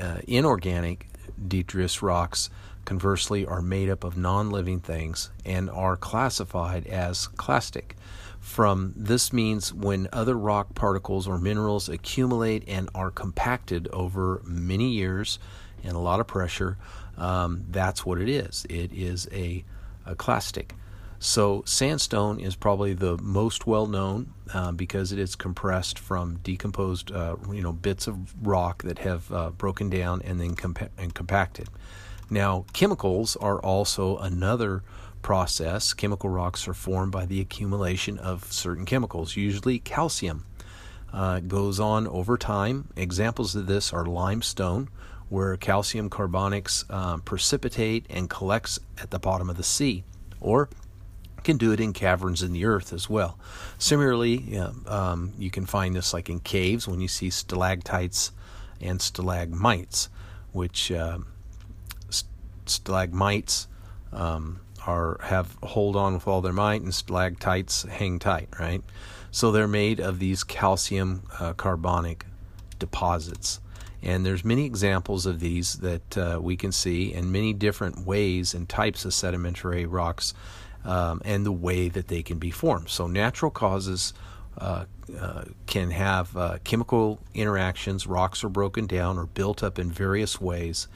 uh, 0.00 0.18
inorganic 0.26 1.06
detritus 1.46 2.02
rocks, 2.02 2.48
conversely, 2.84 3.46
are 3.46 3.62
made 3.62 3.88
up 3.88 4.04
of 4.04 4.16
non 4.16 4.50
living 4.50 4.80
things 4.80 5.30
and 5.44 5.70
are 5.70 5.96
classified 5.96 6.86
as 6.86 7.26
clastic. 7.26 7.96
From 8.40 8.92
this 8.96 9.32
means 9.32 9.72
when 9.72 10.08
other 10.12 10.36
rock 10.36 10.74
particles 10.74 11.28
or 11.28 11.38
minerals 11.38 11.88
accumulate 11.88 12.64
and 12.66 12.90
are 12.94 13.10
compacted 13.10 13.86
over 13.92 14.42
many 14.44 14.90
years 14.90 15.38
and 15.84 15.94
a 15.94 16.00
lot 16.00 16.18
of 16.18 16.26
pressure, 16.26 16.76
um, 17.16 17.64
that's 17.70 18.04
what 18.04 18.20
it 18.20 18.28
is. 18.28 18.66
It 18.68 18.92
is 18.92 19.28
a, 19.32 19.64
a 20.04 20.16
clastic. 20.16 20.74
So 21.22 21.62
sandstone 21.66 22.40
is 22.40 22.56
probably 22.56 22.94
the 22.94 23.16
most 23.18 23.64
well 23.64 23.86
known 23.86 24.32
uh, 24.52 24.72
because 24.72 25.12
it 25.12 25.20
is 25.20 25.36
compressed 25.36 25.96
from 25.96 26.40
decomposed, 26.42 27.12
uh, 27.12 27.36
you 27.52 27.62
know, 27.62 27.72
bits 27.72 28.08
of 28.08 28.34
rock 28.44 28.82
that 28.82 28.98
have 28.98 29.30
uh, 29.32 29.50
broken 29.50 29.88
down 29.88 30.20
and 30.22 30.40
then 30.40 30.56
compa- 30.56 30.90
and 30.98 31.14
compacted. 31.14 31.68
Now, 32.32 32.64
chemicals 32.72 33.36
are 33.36 33.60
also 33.60 34.16
another 34.16 34.82
process. 35.20 35.92
Chemical 35.92 36.30
rocks 36.30 36.66
are 36.66 36.72
formed 36.72 37.12
by 37.12 37.26
the 37.26 37.42
accumulation 37.42 38.16
of 38.16 38.50
certain 38.50 38.86
chemicals, 38.86 39.36
usually 39.36 39.78
calcium. 39.78 40.46
Uh, 41.12 41.40
goes 41.40 41.78
on 41.78 42.06
over 42.06 42.38
time. 42.38 42.88
Examples 42.96 43.54
of 43.54 43.66
this 43.66 43.92
are 43.92 44.06
limestone, 44.06 44.88
where 45.28 45.58
calcium 45.58 46.08
carbonics 46.08 46.84
uh, 46.88 47.18
precipitate 47.18 48.06
and 48.08 48.30
collects 48.30 48.78
at 48.96 49.10
the 49.10 49.18
bottom 49.18 49.50
of 49.50 49.58
the 49.58 49.62
sea, 49.62 50.02
or 50.40 50.70
can 51.44 51.58
do 51.58 51.70
it 51.70 51.80
in 51.80 51.92
caverns 51.92 52.42
in 52.42 52.54
the 52.54 52.64
earth 52.64 52.94
as 52.94 53.10
well. 53.10 53.38
Similarly, 53.76 54.56
um, 54.86 55.34
you 55.36 55.50
can 55.50 55.66
find 55.66 55.94
this 55.94 56.14
like 56.14 56.30
in 56.30 56.40
caves 56.40 56.88
when 56.88 57.02
you 57.02 57.08
see 57.08 57.28
stalactites 57.28 58.32
and 58.80 59.02
stalagmites, 59.02 60.08
which 60.52 60.90
uh, 60.90 61.18
stalagmites 62.72 63.68
um, 64.12 64.60
are 64.86 65.18
have 65.22 65.56
hold 65.62 65.96
on 65.96 66.14
with 66.14 66.26
all 66.26 66.40
their 66.40 66.52
might, 66.52 66.82
and 66.82 66.94
stalactites 66.94 67.84
hang 67.84 68.18
tight, 68.18 68.48
right? 68.58 68.82
So 69.30 69.50
they're 69.50 69.68
made 69.68 70.00
of 70.00 70.18
these 70.18 70.44
calcium 70.44 71.22
uh, 71.40 71.54
carbonic 71.54 72.26
deposits. 72.78 73.60
And 74.02 74.26
there's 74.26 74.44
many 74.44 74.66
examples 74.66 75.26
of 75.26 75.38
these 75.38 75.74
that 75.74 76.18
uh, 76.18 76.38
we 76.42 76.56
can 76.56 76.72
see, 76.72 77.14
and 77.14 77.32
many 77.32 77.52
different 77.52 78.04
ways 78.04 78.52
and 78.52 78.68
types 78.68 79.04
of 79.04 79.14
sedimentary 79.14 79.86
rocks 79.86 80.34
um, 80.84 81.22
and 81.24 81.46
the 81.46 81.52
way 81.52 81.88
that 81.88 82.08
they 82.08 82.22
can 82.22 82.38
be 82.38 82.50
formed. 82.50 82.88
So, 82.88 83.06
natural 83.06 83.52
causes 83.52 84.12
uh, 84.58 84.84
uh, 85.18 85.44
can 85.66 85.90
have 85.90 86.36
uh, 86.36 86.58
chemical 86.64 87.20
interactions, 87.32 88.06
rocks 88.06 88.44
are 88.44 88.48
broken 88.48 88.86
down 88.86 89.18
or 89.18 89.26
built 89.26 89.62
up 89.62 89.78
in 89.78 89.90
various 89.90 90.40
ways. 90.40 90.88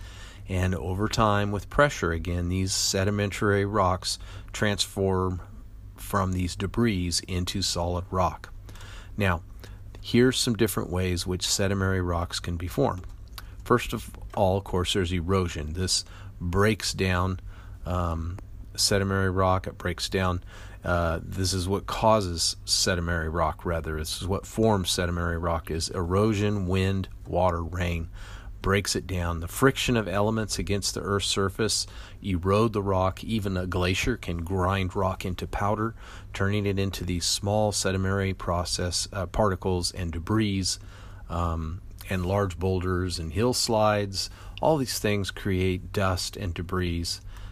And 0.49 0.75
over 0.75 1.09
time, 1.09 1.51
with 1.51 1.71
pressure, 1.71 2.13
again, 2.13 2.49
these 2.49 2.73
sedimentary 2.73 3.65
rocks 3.65 4.19
transform 4.53 5.43
from 5.97 6.33
these 6.33 6.55
debris 6.55 7.15
into 7.27 7.63
solid 7.63 8.05
rock. 8.11 8.53
Now, 9.17 9.43
here's 10.01 10.39
some 10.39 10.55
different 10.55 10.91
ways 10.91 11.27
which 11.27 11.47
sedimentary 11.47 12.01
rocks 12.01 12.39
can 12.39 12.57
be 12.57 12.69
formed. 12.69 13.05
First 13.65 13.93
of 13.93 14.11
all, 14.37 14.57
of 14.59 14.65
course, 14.65 14.93
there's 14.93 15.13
erosion. 15.13 15.73
This 15.73 16.05
breaks 16.41 16.93
down 16.93 17.41
um, 17.85 18.39
sedimentary 18.77 19.31
rock. 19.31 19.67
It 19.67 19.79
breaks 19.79 20.09
down. 20.09 20.45
Uh, 20.85 21.19
this 21.21 21.53
is 21.53 21.67
what 21.67 21.87
causes 21.87 22.55
sedimentary 22.65 23.29
rock. 23.29 23.67
Rather, 23.67 23.99
this 23.99 24.23
is 24.23 24.29
what 24.29 24.47
forms 24.47 24.91
sedimentary 24.91 25.39
rock: 25.39 25.73
is 25.73 25.89
erosion, 25.89 26.69
wind, 26.69 27.09
water, 27.27 27.65
rain 27.65 28.09
breaks 28.63 28.97
it 28.97 29.07
down. 29.07 29.41
The 29.41 29.49
friction 29.49 29.97
of 29.97 30.09
elements 30.09 30.59
against 30.59 30.95
the 30.95 31.01
Earth's 31.01 31.27
surface 31.27 31.87
erode 32.23 32.73
the 32.73 32.83
rock. 32.83 33.23
Even 33.23 33.57
a 33.57 33.67
glacier 33.67 34.17
can 34.17 34.39
grind 34.39 34.97
rock 34.97 35.25
into 35.25 35.47
powder, 35.47 35.95
turning 36.33 36.67
it 36.67 36.79
into 36.79 37.05
these 37.05 37.25
small 37.25 37.73
sedimentary 37.73 38.35
process 38.35 39.09
uh, 39.13 39.27
particles 39.27 39.93
and 39.93 40.13
debris, 40.13 40.65
um, 41.29 41.81
and 42.09 42.27
large 42.27 42.59
boulders 42.59 43.19
and 43.19 43.33
hillsides. 43.33 44.31
All 44.61 44.77
these 44.77 44.99
things 44.99 45.31
create 45.31 45.93
dust 45.93 46.37
and 46.37 46.55
debris 46.55 47.07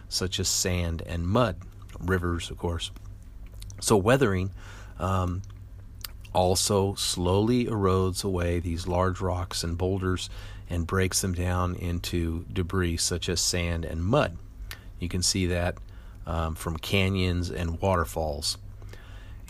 such 0.09 0.39
as 0.39 0.47
sand 0.47 1.01
and 1.05 1.27
mud, 1.27 1.57
rivers, 1.99 2.49
of 2.49 2.57
course. 2.57 2.91
So, 3.81 3.97
weathering 3.97 4.51
um, 4.99 5.41
also 6.33 6.93
slowly 6.95 7.65
erodes 7.65 8.23
away 8.23 8.59
these 8.59 8.87
large 8.87 9.21
rocks 9.21 9.63
and 9.63 9.77
boulders 9.77 10.29
and 10.69 10.87
breaks 10.87 11.21
them 11.21 11.33
down 11.33 11.75
into 11.75 12.45
debris 12.51 12.97
such 12.97 13.29
as 13.29 13.39
sand 13.39 13.85
and 13.85 14.03
mud. 14.03 14.37
You 14.99 15.09
can 15.09 15.21
see 15.21 15.45
that 15.47 15.77
um, 16.25 16.55
from 16.55 16.77
canyons 16.77 17.49
and 17.51 17.79
waterfalls. 17.79 18.57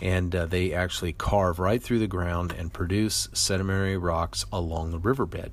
And 0.00 0.34
uh, 0.34 0.46
they 0.46 0.74
actually 0.74 1.14
carve 1.14 1.58
right 1.58 1.82
through 1.82 2.00
the 2.00 2.06
ground 2.06 2.52
and 2.52 2.72
produce 2.72 3.28
sedimentary 3.32 3.96
rocks 3.96 4.44
along 4.52 4.90
the 4.90 4.98
riverbed. 4.98 5.52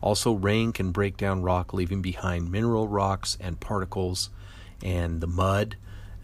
Also, 0.00 0.32
rain 0.32 0.72
can 0.72 0.92
break 0.92 1.16
down 1.16 1.42
rock, 1.42 1.74
leaving 1.74 2.00
behind 2.00 2.50
mineral 2.50 2.86
rocks 2.86 3.36
and 3.40 3.58
particles 3.58 4.30
and 4.82 5.20
the 5.20 5.26
mud 5.26 5.76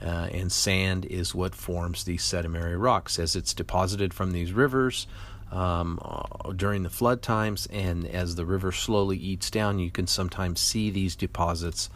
uh, 0.03 0.29
and 0.33 0.53
sand 0.53 1.05
is 1.07 1.35
what 1.35 1.55
forms 1.55 2.05
these 2.05 2.23
sedimentary 2.23 2.77
rocks 2.77 3.19
as 3.19 3.35
it's 3.35 3.55
deposited 3.55 4.13
from 4.13 4.33
these 4.33 4.53
rivers 4.53 5.07
um, 5.51 5.99
uh, 6.03 6.53
during 6.53 6.83
the 6.83 6.91
flood 6.91 7.23
times 7.23 7.67
and 7.67 8.07
as 8.07 8.35
the 8.35 8.45
river 8.45 8.73
slowly 8.73 9.17
eats 9.17 9.51
down 9.51 9.79
you 9.79 9.91
can 9.91 10.07
sometimes 10.07 10.61
see 10.61 10.91
these 10.91 11.15
deposits 11.17 11.89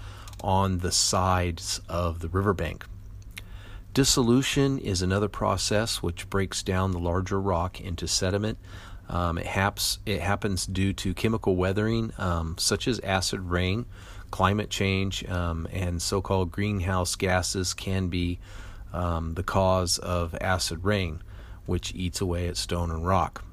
on 0.43 0.79
the 0.79 0.93
sides 0.93 1.81
of 1.89 2.21
the 2.21 2.29
riverbank. 2.29 2.87
Dissolution 3.93 4.79
is 4.79 5.03
another 5.03 5.29
process 5.29 6.03
which 6.03 6.31
breaks 6.31 6.63
down 6.63 6.93
the 6.93 6.99
larger 6.99 7.41
rock 7.41 7.81
into 7.81 8.07
sediment. 8.07 8.57
Um, 9.09 9.37
it, 9.37 9.47
haps, 9.47 9.99
it 10.07 10.21
happens 10.21 10.65
due 10.65 10.93
to 10.95 11.13
chemical 11.13 11.57
weathering 11.57 12.13
um, 12.17 12.55
such 12.59 12.87
as 12.87 13.01
acid 13.01 13.41
rain 13.41 13.87
climate 14.31 14.71
change 14.71 15.29
um, 15.29 15.67
and 15.73 16.01
so 16.01 16.23
called 16.23 16.53
greenhouse 16.53 17.17
gases 17.17 17.75
can 17.75 18.07
be 18.07 18.39
um, 18.93 19.35
the 19.35 19.43
cause 19.43 19.99
of 19.99 20.35
acid 20.41 20.85
rain, 20.85 21.23
which 21.71 21.95
eats 21.95 22.21
away 22.21 22.49
at 22.49 22.57
stone 22.57 22.91
and 22.91 23.07
rock. 23.07 23.45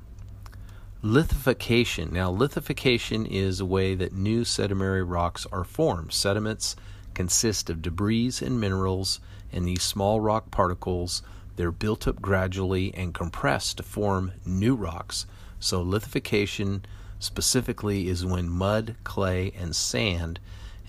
Lithification. 1.04 2.12
Now, 2.12 2.32
lithification 2.32 3.28
is 3.28 3.60
a 3.60 3.66
way 3.66 3.94
that 3.94 4.12
new 4.12 4.44
sedimentary 4.44 5.04
rocks 5.04 5.46
are 5.52 5.64
formed. 5.64 6.12
Sediments 6.12 6.76
consist 7.14 7.70
of 7.70 7.84
debris 7.84 8.34
and 8.42 8.60
minerals, 8.60 9.20
and 9.52 9.68
these 9.68 9.84
small 9.84 10.20
rock 10.20 10.50
particles 10.50 11.22
they're 11.58 11.72
built 11.72 12.08
up 12.08 12.20
gradually 12.20 12.92
and 12.96 13.14
compressed 13.14 13.78
to 13.78 13.84
form 13.84 14.32
new 14.44 14.74
rocks. 14.74 15.28
So, 15.60 15.84
lithification 15.84 16.88
specifically 17.20 18.08
is 18.08 18.26
when 18.26 18.50
mud, 18.50 18.96
clay, 19.04 19.52
and 19.56 19.76
sand 19.76 20.40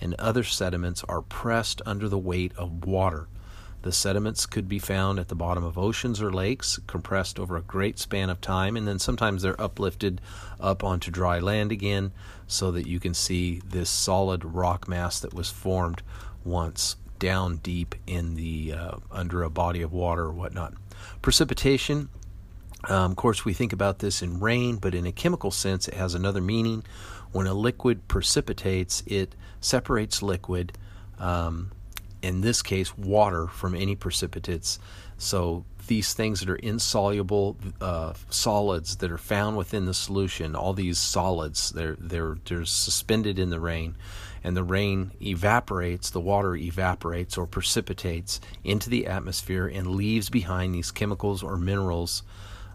and 0.01 0.15
other 0.15 0.43
sediments 0.43 1.03
are 1.03 1.21
pressed 1.21 1.79
under 1.85 2.09
the 2.09 2.17
weight 2.17 2.53
of 2.57 2.85
water. 2.85 3.27
The 3.81 3.91
sediments 3.91 4.45
could 4.45 4.67
be 4.67 4.79
found 4.79 5.19
at 5.19 5.29
the 5.29 5.35
bottom 5.35 5.63
of 5.63 5.77
oceans 5.77 6.21
or 6.21 6.31
lakes, 6.31 6.79
compressed 6.87 7.39
over 7.39 7.55
a 7.55 7.61
great 7.61 7.97
span 7.97 8.29
of 8.29 8.41
time, 8.41 8.75
and 8.75 8.87
then 8.87 8.99
sometimes 8.99 9.41
they're 9.41 9.59
uplifted 9.59 10.19
up 10.59 10.83
onto 10.83 11.11
dry 11.11 11.39
land 11.39 11.71
again 11.71 12.11
so 12.45 12.71
that 12.71 12.87
you 12.87 12.99
can 12.99 13.13
see 13.13 13.61
this 13.65 13.89
solid 13.89 14.43
rock 14.43 14.87
mass 14.87 15.19
that 15.19 15.33
was 15.33 15.49
formed 15.49 16.01
once 16.43 16.97
down 17.19 17.57
deep 17.57 17.95
in 18.07 18.35
the 18.35 18.73
uh, 18.73 18.97
under 19.11 19.43
a 19.43 19.49
body 19.49 19.81
of 19.81 19.93
water 19.93 20.23
or 20.23 20.31
whatnot. 20.31 20.73
Precipitation, 21.21 22.09
um, 22.87 23.11
of 23.11 23.17
course, 23.17 23.43
we 23.43 23.53
think 23.53 23.73
about 23.73 23.99
this 23.99 24.21
in 24.21 24.39
rain, 24.39 24.77
but 24.77 24.95
in 24.95 25.05
a 25.05 25.11
chemical 25.11 25.51
sense, 25.51 25.87
it 25.87 25.93
has 25.93 26.15
another 26.15 26.41
meaning. 26.41 26.83
When 27.31 27.45
a 27.45 27.53
liquid 27.53 28.07
precipitates, 28.07 29.03
it 29.05 29.35
separates 29.61 30.21
liquid, 30.21 30.73
um, 31.19 31.71
in 32.21 32.41
this 32.41 32.61
case, 32.61 32.97
water, 32.97 33.47
from 33.47 33.75
any 33.75 33.95
precipitates. 33.95 34.79
So 35.17 35.65
these 35.87 36.13
things 36.13 36.39
that 36.39 36.49
are 36.49 36.55
insoluble 36.55 37.57
uh, 37.81 38.13
solids 38.29 38.97
that 38.97 39.11
are 39.11 39.17
found 39.17 39.57
within 39.57 39.85
the 39.85 39.93
solution, 39.93 40.55
all 40.55 40.73
these 40.73 40.97
solids, 40.97 41.71
they're, 41.71 41.97
they're, 41.99 42.37
they're 42.45 42.65
suspended 42.65 43.39
in 43.39 43.49
the 43.49 43.59
rain, 43.59 43.95
and 44.43 44.55
the 44.55 44.63
rain 44.63 45.11
evaporates, 45.21 46.09
the 46.11 46.21
water 46.21 46.55
evaporates 46.55 47.37
or 47.37 47.45
precipitates 47.45 48.39
into 48.63 48.89
the 48.89 49.07
atmosphere 49.07 49.67
and 49.67 49.87
leaves 49.87 50.29
behind 50.29 50.73
these 50.73 50.91
chemicals 50.91 51.43
or 51.43 51.57
minerals 51.57 52.23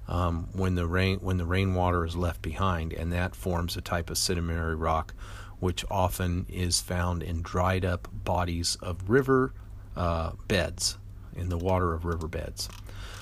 um, 0.09 0.49
when 0.53 0.75
the 0.75 0.87
rain 0.87 1.19
when 1.21 1.39
the 1.39 1.47
rainwater 1.47 2.05
is 2.05 2.17
left 2.17 2.43
behind, 2.43 2.93
and 2.93 3.13
that 3.13 3.35
forms 3.35 3.77
a 3.77 3.81
type 3.81 4.11
of 4.11 4.19
sedimentary 4.19 4.75
rock, 4.75 5.15
which 5.64 5.83
often 5.90 6.44
is 6.50 6.83
found 6.83 7.22
in 7.22 7.40
dried 7.40 7.87
up 7.87 8.07
bodies 8.22 8.77
of 8.83 9.09
river 9.09 9.50
uh, 9.96 10.31
beds 10.46 10.98
in 11.35 11.48
the 11.48 11.57
water 11.57 11.94
of 11.94 12.05
river 12.05 12.29
beds. 12.29 12.68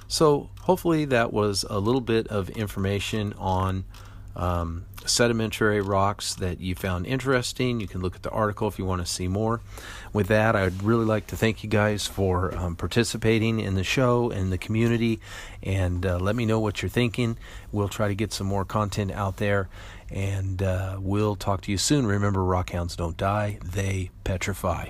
So 0.09 0.51
hopefully 0.63 1.05
that 1.05 1.33
was 1.33 1.65
a 1.71 1.79
little 1.79 2.01
bit 2.01 2.27
of 2.27 2.51
information 2.51 3.33
on 3.39 3.85
um, 4.35 4.87
sedimentary 5.07 5.81
rocks 5.81 6.35
that 6.35 6.61
you 6.61 6.75
found 6.75 7.07
interesting. 7.07 7.79
You 7.79 7.87
can 7.87 8.01
look 8.01 8.17
at 8.17 8.25
the 8.25 8.31
article 8.31 8.67
if 8.67 8.77
you 8.77 8.85
want 8.85 9.07
to 9.07 9.11
see 9.11 9.29
more. 9.29 9.61
With 10.13 10.27
that, 10.27 10.57
I'd 10.57 10.83
really 10.83 11.05
like 11.05 11.29
to 11.29 11.37
thank 11.37 11.63
you 11.63 11.71
guys 11.71 12.09
for 12.09 12.53
um, 12.57 12.75
participating 12.75 13.61
in 13.61 13.77
the 13.77 13.85
show 13.85 14.31
and 14.31 14.51
the 14.51 14.59
community, 14.59 15.21
and 15.63 16.05
uh, 16.05 16.19
let 16.19 16.35
me 16.35 16.45
know 16.45 16.59
what 16.59 16.83
you're 16.83 16.89
thinking. 16.89 17.37
We'll 17.71 17.89
try 17.89 18.09
to 18.09 18.15
get 18.17 18.33
some 18.33 18.49
more 18.49 18.65
content 18.65 19.13
out 19.13 19.37
there, 19.37 19.69
and 20.13 20.63
uh, 20.63 20.99
we'll 21.01 21.37
talk 21.37 21.63
to 21.63 21.71
you 21.73 21.79
soon. 21.79 22.07
Remember, 22.07 22.41
rockhounds 22.41 22.97
don't 22.97 23.17
die, 23.17 23.59
they 23.65 24.11
petrify. 24.25 24.89